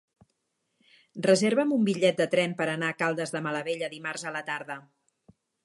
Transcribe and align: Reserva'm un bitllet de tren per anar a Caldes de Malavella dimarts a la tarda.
Reserva'm 1.27 1.75
un 1.75 1.83
bitllet 1.91 2.17
de 2.23 2.27
tren 2.33 2.57
per 2.63 2.67
anar 2.77 2.91
a 2.93 2.97
Caldes 3.03 3.37
de 3.39 3.45
Malavella 3.49 3.93
dimarts 3.95 4.25
a 4.31 4.37
la 4.39 4.45
tarda. 4.51 4.83